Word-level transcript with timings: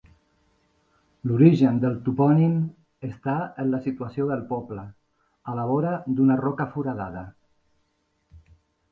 L'origen 1.31 1.75
del 1.81 1.97
topònim 2.05 2.55
està 3.07 3.35
en 3.63 3.69
la 3.73 3.81
situació 3.87 4.25
del 4.31 4.41
poble, 4.53 4.85
a 5.53 5.55
la 5.59 5.67
vora 5.73 5.91
d'una 6.21 6.39
roca 6.41 6.67
foradada. 6.73 7.23